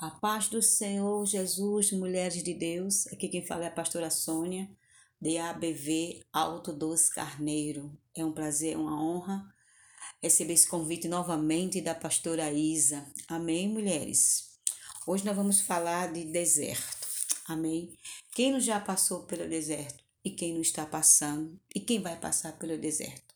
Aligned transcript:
A 0.00 0.10
paz 0.10 0.46
do 0.46 0.62
Senhor 0.62 1.26
Jesus, 1.26 1.90
mulheres 1.90 2.40
de 2.44 2.54
Deus. 2.54 3.08
Aqui 3.08 3.26
quem 3.26 3.44
fala 3.44 3.64
é 3.64 3.66
a 3.66 3.72
pastora 3.72 4.10
Sônia, 4.10 4.70
de 5.20 5.38
ABV 5.38 6.22
Alto 6.32 6.72
dos 6.72 7.08
Carneiro. 7.08 7.98
É 8.14 8.24
um 8.24 8.30
prazer, 8.30 8.76
uma 8.76 9.02
honra 9.02 9.44
receber 10.22 10.52
esse 10.52 10.68
convite 10.68 11.08
novamente 11.08 11.80
da 11.80 11.96
pastora 11.96 12.52
Isa. 12.52 13.04
Amém, 13.26 13.68
mulheres? 13.68 14.60
Hoje 15.04 15.24
nós 15.24 15.34
vamos 15.34 15.62
falar 15.62 16.12
de 16.12 16.26
deserto. 16.26 17.08
Amém? 17.46 17.92
Quem 18.36 18.52
não 18.52 18.60
já 18.60 18.78
passou 18.78 19.24
pelo 19.24 19.48
deserto? 19.48 20.04
E 20.24 20.30
quem 20.30 20.54
não 20.54 20.60
está 20.60 20.86
passando? 20.86 21.58
E 21.74 21.80
quem 21.80 22.00
vai 22.00 22.16
passar 22.16 22.56
pelo 22.56 22.78
deserto? 22.78 23.34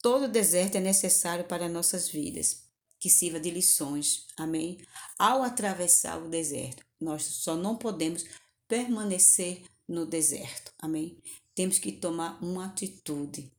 Todo 0.00 0.28
deserto 0.28 0.76
é 0.76 0.80
necessário 0.80 1.44
para 1.44 1.68
nossas 1.68 2.08
vidas 2.08 2.61
que 3.02 3.10
sirva 3.10 3.40
de 3.40 3.50
lições. 3.50 4.28
Amém? 4.36 4.78
Ao 5.18 5.42
atravessar 5.42 6.22
o 6.22 6.28
deserto, 6.28 6.86
nós 7.00 7.24
só 7.24 7.56
não 7.56 7.74
podemos 7.74 8.24
permanecer 8.68 9.64
no 9.88 10.06
deserto. 10.06 10.72
Amém? 10.78 11.20
Temos 11.52 11.80
que 11.80 11.90
tomar 11.90 12.40
uma 12.40 12.66
atitude. 12.66 13.52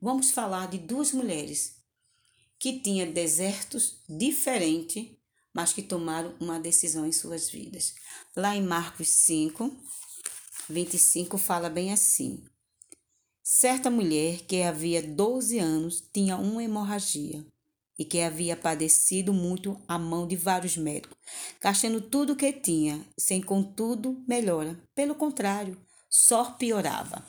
Vamos 0.00 0.30
falar 0.30 0.68
de 0.68 0.78
duas 0.78 1.10
mulheres 1.10 1.74
que 2.56 2.78
tinham 2.78 3.10
desertos 3.10 3.96
diferentes, 4.08 5.10
mas 5.52 5.72
que 5.72 5.82
tomaram 5.82 6.32
uma 6.38 6.60
decisão 6.60 7.04
em 7.04 7.10
suas 7.10 7.50
vidas. 7.50 7.96
Lá 8.36 8.54
em 8.54 8.62
Marcos 8.62 9.08
5, 9.08 9.76
25 10.70 11.36
fala 11.36 11.68
bem 11.68 11.92
assim: 11.92 12.44
Certa 13.42 13.90
mulher 13.90 14.42
que 14.42 14.62
havia 14.62 15.02
12 15.02 15.58
anos 15.58 16.00
tinha 16.12 16.36
uma 16.36 16.62
hemorragia 16.62 17.44
e 17.98 18.04
que 18.04 18.20
havia 18.20 18.56
padecido 18.56 19.32
muito 19.32 19.80
a 19.86 19.98
mão 19.98 20.26
de 20.26 20.36
vários 20.36 20.76
médicos, 20.76 21.16
gastando 21.60 22.00
tudo 22.00 22.32
o 22.32 22.36
que 22.36 22.52
tinha, 22.52 23.04
sem 23.16 23.40
contudo 23.40 24.22
melhora. 24.26 24.78
Pelo 24.94 25.14
contrário, 25.14 25.80
só 26.10 26.52
piorava. 26.52 27.24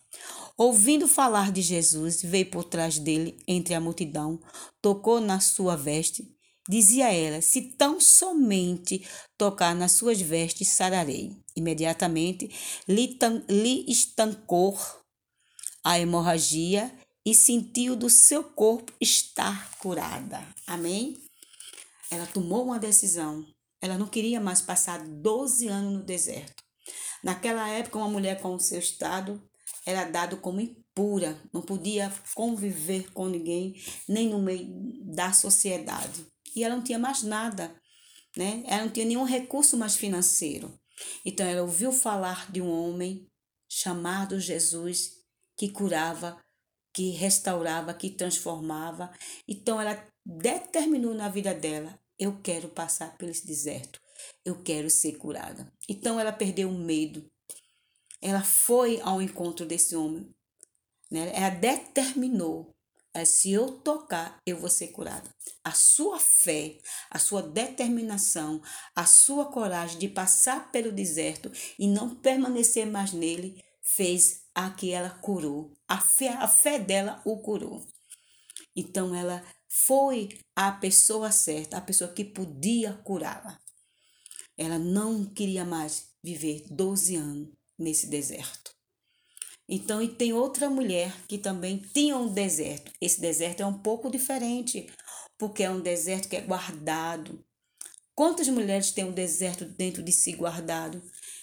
Ouvindo 0.58 1.08
falar 1.08 1.52
de 1.52 1.62
Jesus, 1.62 2.22
veio 2.22 2.50
por 2.50 2.64
trás 2.64 2.98
dele 2.98 3.38
entre 3.48 3.74
a 3.74 3.82
multidão, 3.82 4.40
tocou 4.82 5.20
na 5.20 5.40
sua 5.40 5.76
veste. 5.76 6.24
Dizia 6.70 7.12
ela: 7.14 7.42
Se 7.42 7.62
tão 7.62 8.00
somente 8.00 9.06
tocar 9.38 9.76
nas 9.76 9.92
suas 9.94 10.22
vestes, 10.22 10.70
sararei. 10.70 11.36
Imediatamente 11.56 12.50
lhe, 12.88 13.18
lhe 13.50 13.86
estancou 13.92 14.78
a 15.84 16.00
hemorragia 16.00 16.92
e 17.26 17.34
sentiu 17.34 17.96
do 17.96 18.10
seu 18.10 18.44
corpo 18.44 18.94
estar 19.02 19.72
curada. 19.80 20.46
Amém? 20.68 21.18
Ela 22.12 22.28
tomou 22.28 22.66
uma 22.66 22.78
decisão. 22.78 23.46
Ela 23.82 23.98
não 23.98 24.08
queria 24.08 24.40
mais 24.40 24.62
passar 24.62 25.04
12 25.04 25.68
anos 25.68 25.94
no 25.94 26.04
deserto. 26.04 26.64
Naquela 27.24 27.68
época, 27.68 27.98
uma 27.98 28.08
mulher 28.08 28.40
com 28.40 28.54
o 28.54 28.60
seu 28.60 28.80
estado 28.80 29.42
era 29.86 30.06
dado 30.06 30.38
como 30.38 30.62
impura, 30.62 31.40
não 31.52 31.62
podia 31.62 32.14
conviver 32.34 33.12
com 33.12 33.28
ninguém, 33.28 33.76
nem 34.08 34.30
no 34.30 34.40
meio 34.40 34.68
da 35.04 35.34
sociedade. 35.34 36.26
E 36.56 36.64
ela 36.64 36.76
não 36.76 36.84
tinha 36.84 37.00
mais 37.00 37.24
nada, 37.24 37.76
né? 38.38 38.64
Ela 38.66 38.86
não 38.86 38.92
tinha 38.92 39.06
nenhum 39.06 39.24
recurso 39.24 39.78
mais 39.78 39.96
financeiro. 39.96 40.80
Então 41.26 41.46
ela 41.46 41.62
ouviu 41.62 41.92
falar 41.92 42.52
de 42.52 42.62
um 42.62 42.70
homem 42.70 43.28
chamado 43.68 44.40
Jesus 44.40 45.12
que 45.58 45.70
curava 45.70 46.38
que 46.96 47.10
restaurava, 47.10 47.94
que 47.94 48.10
transformava. 48.10 49.12
Então 49.46 49.82
ela 49.82 50.02
determinou 50.26 51.14
na 51.14 51.28
vida 51.28 51.54
dela: 51.54 52.00
eu 52.18 52.40
quero 52.42 52.70
passar 52.70 53.18
esse 53.22 53.46
deserto, 53.46 54.00
eu 54.46 54.64
quero 54.64 54.90
ser 54.90 55.18
curada. 55.18 55.70
Então 55.90 56.18
ela 56.18 56.32
perdeu 56.32 56.70
o 56.70 56.80
medo. 56.80 57.30
Ela 58.22 58.42
foi 58.42 59.02
ao 59.02 59.22
encontro 59.22 59.66
desse 59.66 59.94
homem. 59.94 60.34
Né? 61.12 61.34
Ela 61.36 61.50
determinou: 61.50 62.74
é, 63.14 63.26
se 63.26 63.52
eu 63.52 63.74
tocar, 63.80 64.42
eu 64.46 64.58
vou 64.58 64.70
ser 64.70 64.88
curada. 64.88 65.30
A 65.66 65.72
sua 65.72 66.18
fé, 66.18 66.78
a 67.12 67.20
sua 67.20 67.42
determinação, 67.42 68.62
a 68.96 69.06
sua 69.06 69.52
coragem 69.52 70.00
de 70.00 70.08
passar 70.08 70.72
pelo 70.72 70.94
deserto 70.94 71.52
e 71.78 71.90
não 71.90 72.16
permanecer 72.16 72.86
mais 72.86 73.12
nele 73.12 73.62
fez 73.84 74.46
a 74.56 74.70
que 74.70 74.92
ela 74.92 75.10
curou. 75.10 75.75
A 75.88 76.00
fé, 76.00 76.30
a 76.30 76.48
fé 76.48 76.80
dela 76.80 77.22
o 77.26 77.38
curou. 77.40 77.86
Então 78.76 79.16
ela 79.16 79.44
foi 79.68 80.30
a 80.56 80.72
pessoa 80.72 81.32
certa, 81.32 81.78
a 81.78 81.82
pessoa 81.82 82.12
que 82.12 82.24
podia 82.24 82.94
curá-la. 83.04 83.60
Ela 84.58 84.80
não 84.80 85.26
queria 85.26 85.66
mais 85.66 86.10
viver 86.24 86.66
12 86.70 87.16
anos 87.16 87.50
nesse 87.78 88.08
deserto. 88.08 88.74
Então, 89.68 90.02
e 90.02 90.08
tem 90.08 90.32
outra 90.32 90.70
mulher 90.70 91.12
que 91.28 91.38
também 91.38 91.78
tinha 91.78 92.16
um 92.16 92.32
deserto. 92.32 92.92
Esse 93.02 93.20
deserto 93.20 93.62
é 93.62 93.66
um 93.66 93.80
pouco 93.80 94.12
diferente, 94.12 94.88
porque 95.38 95.64
é 95.64 95.70
um 95.70 95.82
deserto 95.82 96.30
que 96.30 96.36
é 96.36 96.42
guardado. 96.42 97.44
Quantas 98.16 98.48
mulheres 98.48 98.92
têm 98.92 99.04
um 99.04 99.12
deserto 99.12 99.66
dentro 99.66 100.02
de 100.02 100.12
si 100.12 100.32
guardado? 100.32 101.02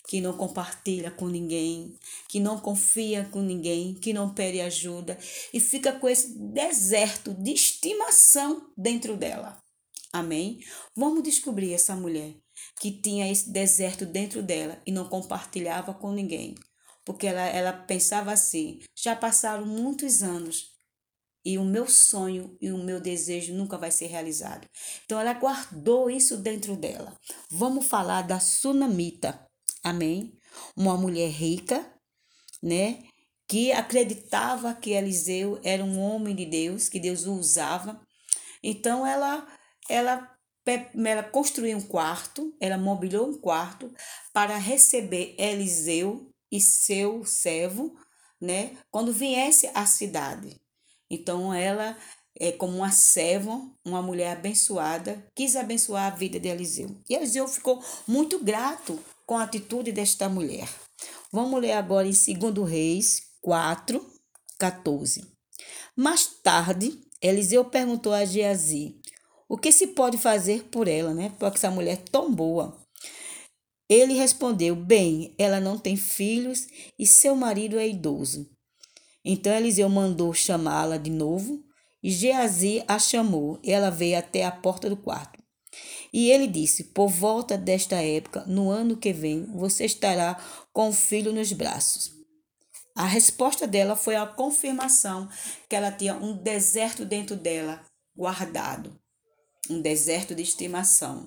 que 0.08 0.20
não 0.20 0.36
compartilha 0.36 1.10
com 1.10 1.28
ninguém, 1.28 1.96
que 2.28 2.40
não 2.40 2.58
confia 2.58 3.24
com 3.30 3.40
ninguém, 3.40 3.94
que 3.94 4.12
não 4.12 4.34
pede 4.34 4.60
ajuda 4.60 5.18
e 5.52 5.60
fica 5.60 5.92
com 5.92 6.08
esse 6.08 6.36
deserto 6.38 7.32
de 7.34 7.52
estimação 7.52 8.70
dentro 8.76 9.16
dela. 9.16 9.58
Amém? 10.12 10.60
Vamos 10.94 11.22
descobrir 11.22 11.72
essa 11.72 11.96
mulher 11.96 12.34
que 12.80 12.90
tinha 12.90 13.30
esse 13.30 13.50
deserto 13.50 14.04
dentro 14.04 14.42
dela 14.42 14.80
e 14.86 14.92
não 14.92 15.08
compartilhava 15.08 15.94
com 15.94 16.12
ninguém. 16.12 16.54
Porque 17.04 17.26
ela, 17.26 17.46
ela 17.46 17.72
pensava 17.72 18.32
assim: 18.32 18.80
já 18.94 19.16
passaram 19.16 19.64
muitos 19.64 20.22
anos 20.22 20.71
e 21.44 21.58
o 21.58 21.64
meu 21.64 21.88
sonho 21.88 22.56
e 22.60 22.70
o 22.70 22.78
meu 22.78 23.00
desejo 23.00 23.54
nunca 23.54 23.76
vai 23.76 23.90
ser 23.90 24.06
realizado. 24.06 24.68
Então 25.04 25.20
ela 25.20 25.32
guardou 25.34 26.08
isso 26.08 26.36
dentro 26.36 26.76
dela. 26.76 27.16
Vamos 27.50 27.86
falar 27.86 28.22
da 28.22 28.38
sunamita. 28.38 29.44
Amém? 29.82 30.38
Uma 30.76 30.96
mulher 30.96 31.30
rica, 31.30 31.84
né? 32.62 33.02
Que 33.48 33.72
acreditava 33.72 34.74
que 34.74 34.90
Eliseu 34.90 35.60
era 35.64 35.84
um 35.84 35.98
homem 35.98 36.34
de 36.34 36.46
Deus, 36.46 36.88
que 36.88 37.00
Deus 37.00 37.26
o 37.26 37.34
usava. 37.34 38.00
Então 38.62 39.06
ela 39.06 39.46
ela 39.88 40.32
ela 40.64 41.24
construiu 41.24 41.76
um 41.76 41.82
quarto, 41.82 42.54
ela 42.60 42.78
mobiliou 42.78 43.28
um 43.28 43.40
quarto 43.40 43.92
para 44.32 44.56
receber 44.56 45.34
Eliseu 45.36 46.30
e 46.52 46.60
seu 46.60 47.24
servo, 47.24 47.96
né, 48.40 48.76
quando 48.90 49.12
viesse 49.12 49.68
à 49.74 49.84
cidade. 49.86 50.61
Então 51.12 51.52
ela 51.52 51.94
é 52.34 52.50
como 52.50 52.78
uma 52.78 52.90
serva, 52.90 53.60
uma 53.84 54.00
mulher 54.00 54.32
abençoada, 54.32 55.22
quis 55.34 55.54
abençoar 55.54 56.10
a 56.10 56.16
vida 56.16 56.40
de 56.40 56.48
Eliseu. 56.48 56.96
E 57.06 57.14
Eliseu 57.14 57.46
ficou 57.46 57.84
muito 58.08 58.38
grato 58.42 58.98
com 59.26 59.36
a 59.36 59.42
atitude 59.42 59.92
desta 59.92 60.26
mulher. 60.30 60.66
Vamos 61.30 61.60
ler 61.60 61.72
agora 61.72 62.08
em 62.08 62.12
2 62.34 62.68
Reis 62.68 63.22
4, 63.42 64.04
14. 64.58 65.26
Mais 65.94 66.26
tarde, 66.42 66.98
Eliseu 67.20 67.66
perguntou 67.66 68.14
a 68.14 68.24
Geazi 68.24 68.98
o 69.46 69.58
que 69.58 69.70
se 69.70 69.88
pode 69.88 70.16
fazer 70.16 70.64
por 70.64 70.88
ela, 70.88 71.12
né? 71.12 71.30
Porque 71.38 71.58
essa 71.58 71.70
mulher 71.70 71.92
é 71.92 72.10
tão 72.10 72.32
boa. 72.32 72.74
Ele 73.86 74.14
respondeu: 74.14 74.74
Bem, 74.74 75.34
ela 75.38 75.60
não 75.60 75.76
tem 75.76 75.94
filhos 75.94 76.66
e 76.98 77.06
seu 77.06 77.36
marido 77.36 77.78
é 77.78 77.86
idoso. 77.86 78.50
Então 79.24 79.54
Eliseu 79.54 79.88
mandou 79.88 80.32
chamá-la 80.32 80.96
de 80.96 81.10
novo 81.10 81.62
e 82.02 82.10
Geazi 82.10 82.82
a 82.88 82.98
chamou. 82.98 83.58
E 83.62 83.70
ela 83.70 83.90
veio 83.90 84.18
até 84.18 84.44
a 84.44 84.50
porta 84.50 84.88
do 84.88 84.96
quarto. 84.96 85.42
E 86.12 86.30
ele 86.30 86.46
disse: 86.46 86.84
Por 86.84 87.08
volta 87.08 87.56
desta 87.56 87.96
época, 87.96 88.44
no 88.46 88.70
ano 88.70 88.96
que 88.96 89.12
vem, 89.12 89.46
você 89.46 89.84
estará 89.84 90.38
com 90.72 90.88
o 90.88 90.92
filho 90.92 91.32
nos 91.32 91.52
braços. 91.52 92.12
A 92.94 93.06
resposta 93.06 93.66
dela 93.66 93.96
foi 93.96 94.16
a 94.16 94.26
confirmação 94.26 95.28
que 95.68 95.74
ela 95.74 95.90
tinha 95.90 96.14
um 96.14 96.36
deserto 96.36 97.04
dentro 97.04 97.36
dela 97.36 97.80
guardado 98.14 99.00
um 99.70 99.80
deserto 99.80 100.34
de 100.34 100.42
estimação 100.42 101.26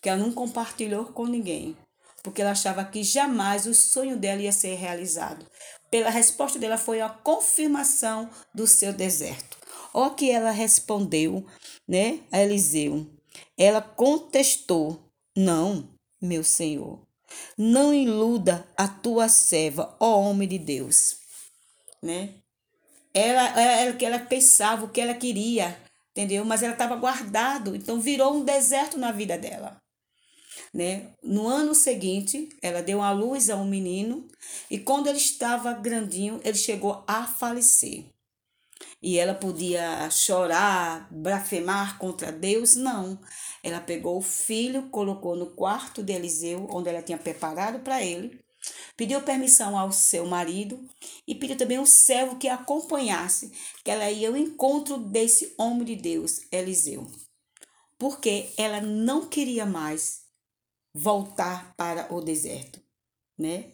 que 0.00 0.08
ela 0.08 0.18
não 0.18 0.32
compartilhou 0.32 1.06
com 1.06 1.26
ninguém, 1.26 1.76
porque 2.24 2.40
ela 2.40 2.52
achava 2.52 2.82
que 2.86 3.02
jamais 3.02 3.66
o 3.66 3.74
sonho 3.74 4.16
dela 4.16 4.40
ia 4.40 4.50
ser 4.50 4.76
realizado. 4.76 5.46
Pela 5.90 6.08
resposta 6.08 6.58
dela 6.58 6.78
foi 6.78 7.02
a 7.02 7.08
confirmação 7.10 8.30
do 8.52 8.66
seu 8.66 8.94
deserto. 8.94 9.58
O 9.92 10.10
que 10.10 10.30
ela 10.30 10.50
respondeu, 10.50 11.46
né, 11.86 12.20
a 12.32 12.42
Eliseu. 12.42 13.06
Ela 13.58 13.82
contestou: 13.82 15.12
Não, 15.36 15.86
meu 16.20 16.42
senhor, 16.42 17.06
não 17.58 17.92
iluda 17.92 18.66
a 18.74 18.88
tua 18.88 19.28
serva, 19.28 19.94
ó 20.00 20.18
homem 20.20 20.48
de 20.48 20.58
Deus. 20.58 21.18
Né? 22.02 22.30
Ela, 23.12 23.60
ela, 23.60 23.96
ela 24.00 24.18
pensava 24.18 24.86
o 24.86 24.88
que 24.88 25.00
ela 25.00 25.14
queria, 25.14 25.78
entendeu? 26.10 26.44
Mas 26.44 26.62
ela 26.62 26.72
estava 26.72 26.96
guardado, 26.96 27.76
então 27.76 28.00
virou 28.00 28.34
um 28.34 28.44
deserto 28.44 28.98
na 28.98 29.12
vida 29.12 29.36
dela. 29.36 29.83
Né? 30.74 31.12
No 31.22 31.46
ano 31.46 31.72
seguinte, 31.72 32.48
ela 32.60 32.82
deu 32.82 33.00
a 33.00 33.12
luz 33.12 33.48
a 33.48 33.54
um 33.54 33.64
menino 33.64 34.26
e 34.68 34.76
quando 34.76 35.06
ele 35.06 35.18
estava 35.18 35.72
grandinho, 35.72 36.40
ele 36.42 36.58
chegou 36.58 37.04
a 37.06 37.28
falecer. 37.28 38.04
E 39.00 39.18
ela 39.18 39.34
podia 39.34 40.10
chorar, 40.10 41.06
blasfemar 41.12 41.96
contra 41.98 42.32
Deus? 42.32 42.74
Não. 42.74 43.18
Ela 43.62 43.80
pegou 43.80 44.18
o 44.18 44.22
filho, 44.22 44.88
colocou 44.90 45.36
no 45.36 45.46
quarto 45.54 46.02
de 46.02 46.12
Eliseu, 46.12 46.66
onde 46.70 46.88
ela 46.88 47.02
tinha 47.02 47.18
preparado 47.18 47.80
para 47.80 48.02
ele, 48.02 48.40
pediu 48.96 49.22
permissão 49.22 49.78
ao 49.78 49.92
seu 49.92 50.26
marido 50.26 50.82
e 51.26 51.34
pediu 51.34 51.56
também 51.56 51.78
um 51.78 51.86
servo 51.86 52.36
que 52.36 52.48
acompanhasse, 52.48 53.52
que 53.84 53.90
ela 53.90 54.10
ia 54.10 54.28
ao 54.28 54.36
encontro 54.36 54.98
desse 54.98 55.54
homem 55.56 55.84
de 55.84 55.96
Deus, 55.96 56.40
Eliseu. 56.50 57.06
Porque 57.96 58.50
ela 58.56 58.80
não 58.80 59.26
queria 59.26 59.64
mais 59.64 60.23
voltar 60.94 61.74
para 61.76 62.12
o 62.14 62.20
deserto, 62.20 62.80
né? 63.38 63.72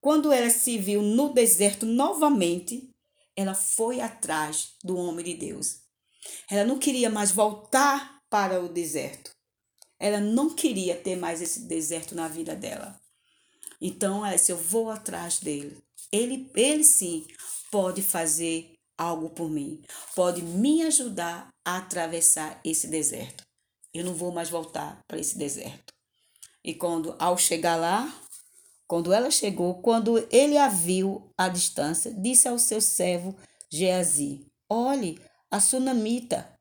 Quando 0.00 0.32
ela 0.32 0.50
se 0.50 0.78
viu 0.78 1.02
no 1.02 1.32
deserto 1.32 1.86
novamente, 1.86 2.88
ela 3.36 3.54
foi 3.54 4.00
atrás 4.00 4.74
do 4.82 4.96
homem 4.96 5.24
de 5.24 5.34
Deus. 5.34 5.80
Ela 6.50 6.64
não 6.64 6.78
queria 6.78 7.10
mais 7.10 7.30
voltar 7.30 8.20
para 8.28 8.60
o 8.60 8.68
deserto. 8.68 9.30
Ela 9.98 10.20
não 10.20 10.50
queria 10.54 10.96
ter 10.96 11.16
mais 11.16 11.40
esse 11.40 11.60
deserto 11.60 12.14
na 12.14 12.28
vida 12.28 12.56
dela. 12.56 13.00
Então, 13.80 14.24
ela 14.24 14.36
disse: 14.36 14.52
Eu 14.52 14.56
vou 14.56 14.90
atrás 14.90 15.38
dele. 15.38 15.82
Ele, 16.10 16.50
ele 16.54 16.84
sim 16.84 17.26
pode 17.70 18.02
fazer 18.02 18.72
algo 18.98 19.30
por 19.30 19.48
mim, 19.48 19.82
pode 20.14 20.42
me 20.42 20.82
ajudar 20.82 21.48
a 21.64 21.78
atravessar 21.78 22.60
esse 22.64 22.86
deserto. 22.86 23.44
Eu 23.94 24.04
não 24.04 24.14
vou 24.14 24.32
mais 24.32 24.50
voltar 24.50 25.00
para 25.08 25.18
esse 25.18 25.36
deserto. 25.36 25.92
E 26.64 26.74
quando, 26.74 27.16
ao 27.18 27.36
chegar 27.36 27.76
lá, 27.76 28.12
quando 28.86 29.12
ela 29.12 29.30
chegou, 29.30 29.80
quando 29.80 30.18
ele 30.30 30.56
a 30.58 30.68
viu 30.68 31.32
à 31.36 31.48
distância, 31.48 32.12
disse 32.12 32.46
ao 32.46 32.58
seu 32.58 32.80
servo 32.80 33.34
Geazi: 33.70 34.46
Olhe, 34.68 35.18
a 35.50 35.58
sunamita, 35.58 36.58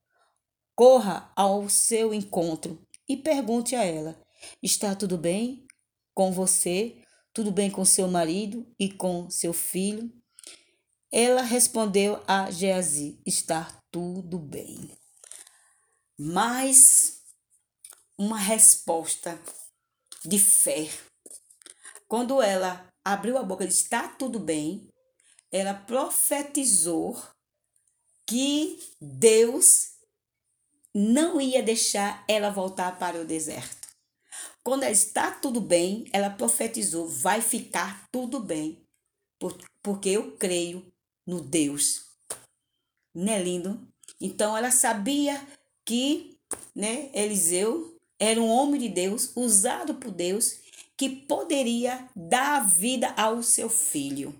corra 0.73 1.31
ao 1.35 1.69
seu 1.69 2.13
encontro 2.13 2.81
e 3.07 3.17
pergunte 3.17 3.75
a 3.75 3.83
ela: 3.83 4.17
Está 4.63 4.95
tudo 4.95 5.17
bem 5.17 5.65
com 6.13 6.31
você? 6.31 6.97
Tudo 7.33 7.51
bem 7.51 7.69
com 7.69 7.85
seu 7.85 8.07
marido 8.07 8.65
e 8.79 8.89
com 8.89 9.29
seu 9.29 9.53
filho? 9.53 10.11
Ela 11.11 11.41
respondeu 11.41 12.23
a 12.25 12.49
Geazi: 12.49 13.21
Está 13.25 13.77
tudo 13.91 14.39
bem. 14.39 14.89
Mais 16.17 17.21
uma 18.17 18.37
resposta 18.37 19.37
de 20.23 20.39
fé. 20.39 20.89
Quando 22.07 22.41
ela 22.41 22.87
abriu 23.03 23.37
a 23.37 23.43
boca 23.43 23.63
e 23.63 23.67
disse: 23.67 23.83
Está 23.83 24.07
tudo 24.07 24.39
bem, 24.39 24.87
ela 25.51 25.73
profetizou 25.73 27.21
que 28.25 28.79
Deus 28.99 29.91
não 30.93 31.39
ia 31.39 31.63
deixar 31.63 32.23
ela 32.27 32.49
voltar 32.49 32.97
para 32.97 33.19
o 33.19 33.25
deserto. 33.25 33.87
Quando 34.63 34.83
ela 34.83 34.91
está 34.91 35.31
tudo 35.31 35.59
bem, 35.59 36.05
ela 36.13 36.29
profetizou: 36.29 37.07
vai 37.07 37.41
ficar 37.41 38.07
tudo 38.11 38.39
bem, 38.39 38.85
porque 39.81 40.09
eu 40.09 40.37
creio 40.37 40.85
no 41.25 41.41
Deus. 41.41 42.05
Não 43.13 43.33
é 43.33 43.41
lindo? 43.41 43.87
Então 44.19 44.55
ela 44.55 44.71
sabia 44.71 45.45
que 45.83 46.37
né, 46.75 47.09
Eliseu 47.13 47.99
era 48.21 48.39
um 48.39 48.47
homem 48.47 48.79
de 48.79 48.87
Deus, 48.87 49.31
usado 49.35 49.95
por 49.95 50.11
Deus, 50.11 50.57
que 50.95 51.09
poderia 51.09 52.07
dar 52.15 52.59
vida 52.59 53.09
ao 53.17 53.41
seu 53.41 53.67
filho. 53.67 54.35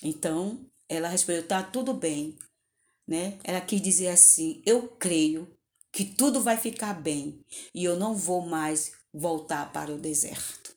Então, 0.00 0.64
ela 0.88 1.08
respondeu: 1.08 1.44
tá 1.44 1.60
tudo 1.60 1.92
bem. 1.92 2.38
Né? 3.04 3.36
Ela 3.42 3.60
quis 3.60 3.82
dizer 3.82 4.10
assim: 4.10 4.62
eu 4.64 4.86
creio 4.86 5.48
que 5.90 6.04
tudo 6.04 6.40
vai 6.40 6.56
ficar 6.56 6.94
bem 6.94 7.40
e 7.74 7.82
eu 7.82 7.98
não 7.98 8.14
vou 8.14 8.42
mais 8.46 8.92
voltar 9.12 9.72
para 9.72 9.92
o 9.92 9.98
deserto. 9.98 10.72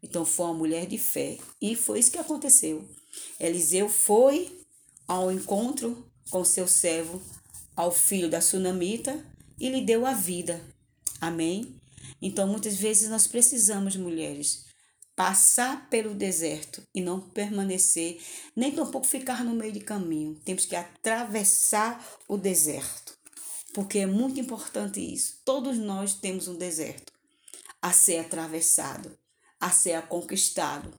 Então, 0.00 0.24
foi 0.24 0.46
uma 0.46 0.54
mulher 0.54 0.86
de 0.86 0.96
fé 0.96 1.38
e 1.60 1.74
foi 1.74 1.98
isso 1.98 2.12
que 2.12 2.18
aconteceu. 2.18 2.88
Eliseu 3.40 3.88
foi 3.88 4.64
ao 5.08 5.32
encontro 5.32 6.08
com 6.30 6.44
seu 6.44 6.68
servo, 6.68 7.20
ao 7.74 7.90
filho 7.90 8.30
da 8.30 8.40
sunamita, 8.40 9.26
e 9.58 9.68
lhe 9.68 9.80
deu 9.80 10.06
a 10.06 10.12
vida. 10.12 10.62
Amém? 11.20 11.80
Então, 12.20 12.46
muitas 12.46 12.76
vezes 12.76 13.08
nós 13.08 13.26
precisamos, 13.26 13.96
mulheres, 13.96 14.66
passar 15.18 15.88
pelo 15.90 16.14
deserto 16.14 16.82
e 16.94 17.00
não 17.00 17.20
permanecer, 17.20 18.22
nem 18.54 18.70
tampouco 18.70 19.06
ficar 19.06 19.44
no 19.44 19.54
meio 19.54 19.72
de 19.72 19.80
caminho. 19.80 20.40
Temos 20.44 20.64
que 20.64 20.76
atravessar 20.76 22.04
o 22.28 22.36
deserto, 22.36 23.18
porque 23.74 23.98
é 23.98 24.06
muito 24.06 24.38
importante 24.38 25.00
isso. 25.00 25.40
Todos 25.44 25.76
nós 25.76 26.14
temos 26.14 26.46
um 26.46 26.56
deserto 26.56 27.12
a 27.82 27.92
ser 27.92 28.18
atravessado, 28.18 29.18
a 29.58 29.70
ser 29.70 30.00
conquistado. 30.02 30.92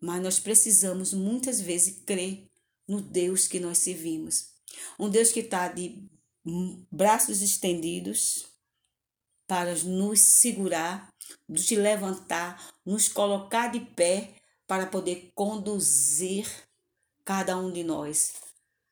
Mas 0.00 0.22
nós 0.22 0.38
precisamos 0.38 1.12
muitas 1.12 1.60
vezes 1.60 2.02
crer 2.06 2.46
no 2.86 3.00
Deus 3.00 3.46
que 3.46 3.60
nós 3.60 3.78
servimos. 3.78 4.50
Um 4.98 5.08
Deus 5.08 5.30
que 5.32 5.40
está 5.40 5.68
de 5.68 6.08
braços 6.90 7.42
estendidos, 7.42 8.49
para 9.50 9.74
nos 9.82 10.20
segurar, 10.20 11.12
nos 11.48 11.68
levantar, 11.72 12.72
nos 12.86 13.08
colocar 13.08 13.72
de 13.72 13.80
pé 13.80 14.30
para 14.64 14.86
poder 14.86 15.32
conduzir 15.34 16.46
cada 17.24 17.56
um 17.56 17.72
de 17.72 17.82
nós, 17.82 18.34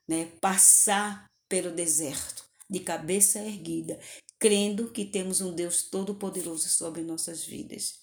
né? 0.09 0.33
Passar 0.41 1.31
pelo 1.49 1.71
deserto 1.71 2.45
de 2.69 2.81
cabeça 2.81 3.39
erguida, 3.39 4.01
crendo 4.37 4.91
que 4.91 5.05
temos 5.05 5.41
um 5.41 5.55
Deus 5.55 5.85
todo-poderoso 5.85 6.69
sobre 6.69 7.03
nossas 7.03 7.45
vidas. 7.45 8.01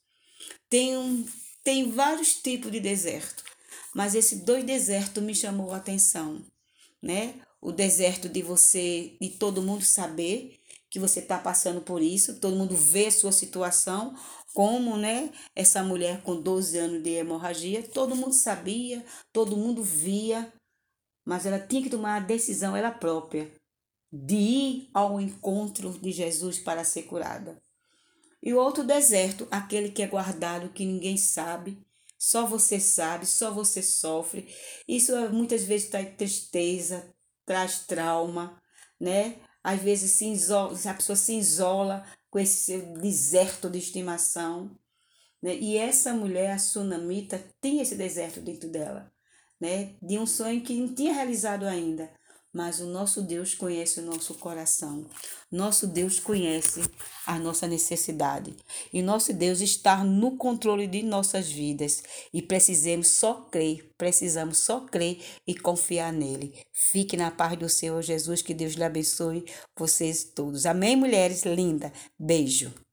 Tem, 0.70 0.96
um, 0.98 1.28
tem 1.62 1.92
vários 1.92 2.36
tipos 2.36 2.72
de 2.72 2.80
deserto, 2.80 3.44
mas 3.94 4.16
esse 4.16 4.46
dois 4.46 4.64
desertos 4.64 5.22
me 5.22 5.36
chamou 5.36 5.74
a 5.74 5.78
atenção, 5.78 6.42
né? 7.02 7.36
O 7.60 7.74
deserto 7.74 8.30
de 8.30 8.42
você, 8.42 9.18
de 9.20 9.32
todo 9.32 9.62
mundo 9.62 9.84
saber 9.84 10.58
que 10.96 11.00
você 11.00 11.20
está 11.20 11.38
passando 11.38 11.82
por 11.82 12.02
isso, 12.02 12.40
todo 12.40 12.56
mundo 12.56 12.74
vê 12.74 13.08
a 13.08 13.12
sua 13.12 13.34
situação, 13.34 14.16
como, 14.54 14.96
né, 14.96 15.30
essa 15.54 15.84
mulher 15.84 16.22
com 16.22 16.40
12 16.40 16.78
anos 16.78 17.04
de 17.04 17.10
hemorragia, 17.10 17.84
todo 17.84 18.16
mundo 18.16 18.34
sabia, 18.34 19.06
todo 19.34 19.58
mundo 19.58 19.84
via, 19.84 20.54
mas 21.26 21.46
ela 21.46 21.60
tinha 21.60 21.84
que 21.84 21.90
tomar 21.90 22.16
a 22.16 22.20
decisão 22.22 22.78
ela 22.78 22.92
própria 22.92 23.52
de 24.10 24.36
ir 24.36 24.90
ao 24.94 25.20
encontro 25.20 25.92
de 26.00 26.14
Jesus 26.14 26.60
para 26.60 26.86
ser 26.86 27.04
curada. 27.04 27.62
E 28.42 28.54
o 28.54 28.58
outro 28.58 28.82
deserto, 28.82 29.46
aquele 29.52 29.90
que 29.90 30.02
é 30.02 30.08
guardado, 30.08 30.70
que 30.70 30.86
ninguém 30.86 31.18
sabe, 31.18 31.78
só 32.18 32.46
você 32.46 32.80
sabe, 32.80 33.26
só 33.26 33.52
você 33.52 33.82
sofre. 33.84 34.48
Isso 34.88 35.12
muitas 35.30 35.64
vezes 35.64 35.90
traz 35.90 36.16
tristeza, 36.16 37.14
traz 37.46 37.80
trauma, 37.80 38.58
né? 38.98 39.36
Às 39.66 39.82
vezes 39.82 40.12
se 40.12 40.28
isola, 40.32 40.78
a 40.86 40.94
pessoa 40.94 41.16
se 41.16 41.36
isola 41.36 42.06
com 42.30 42.38
esse 42.38 42.66
seu 42.66 42.94
deserto 43.00 43.68
de 43.68 43.80
estimação. 43.80 44.70
Né? 45.42 45.56
E 45.56 45.76
essa 45.76 46.14
mulher, 46.14 46.52
a 46.52 46.60
sunamita, 46.60 47.44
tem 47.60 47.82
esse 47.82 47.96
deserto 47.96 48.40
dentro 48.40 48.70
dela, 48.70 49.12
né? 49.60 49.96
de 50.00 50.20
um 50.20 50.28
sonho 50.28 50.62
que 50.62 50.80
não 50.80 50.94
tinha 50.94 51.12
realizado 51.12 51.66
ainda, 51.66 52.14
mas 52.56 52.80
o 52.80 52.86
nosso 52.86 53.22
Deus 53.22 53.54
conhece 53.54 54.00
o 54.00 54.04
nosso 54.04 54.34
coração. 54.36 55.06
Nosso 55.52 55.86
Deus 55.86 56.22
conhece 56.22 56.82
a 57.28 57.38
nossa 57.38 57.68
necessidade. 57.68 58.56
E 58.94 59.02
nosso 59.02 59.34
Deus 59.34 59.60
está 59.60 60.06
no 60.06 60.38
controle 60.38 60.88
de 60.88 61.04
nossas 61.04 61.52
vidas. 61.52 62.02
E 62.34 62.42
precisamos 62.42 63.10
só 63.10 63.34
crer, 63.52 63.94
precisamos 63.98 64.60
só 64.60 64.80
crer 64.80 65.20
e 65.46 65.54
confiar 65.54 66.14
nele. 66.14 66.54
Fique 66.72 67.18
na 67.18 67.30
paz 67.30 67.60
do 67.60 67.68
Senhor 67.68 68.02
Jesus, 68.02 68.42
que 68.42 68.54
Deus 68.54 68.76
lhe 68.76 68.84
abençoe 68.86 69.44
vocês 69.78 70.24
todos. 70.24 70.66
Amém, 70.66 70.96
mulheres 70.96 71.44
linda. 71.44 71.92
Beijo. 72.18 72.74